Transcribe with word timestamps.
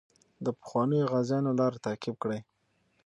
د 0.45 0.47
پخوانیو 0.59 1.09
غازیانو 1.11 1.57
لار 1.59 1.73
تعقیب 1.85 2.15
کړئ. 2.23 2.39